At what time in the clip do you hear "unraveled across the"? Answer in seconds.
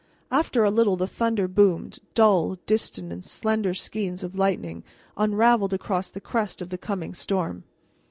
5.15-6.19